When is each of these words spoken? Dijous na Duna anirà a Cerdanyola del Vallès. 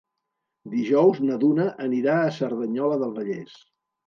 Dijous 0.71 1.19
na 1.27 1.37
Duna 1.43 1.67
anirà 1.85 2.17
a 2.23 2.33
Cerdanyola 2.39 2.99
del 3.05 3.15
Vallès. 3.21 3.55